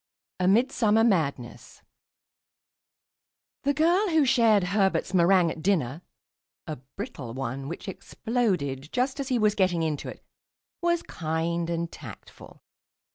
[0.39, 1.83] A MIDSUMMER MADNESS
[3.61, 6.01] The girl who shared Herbert's meringue at dinner
[6.65, 10.25] (a brittle one, which exploded just as he was getting into it)
[10.81, 12.63] was kind and tactful.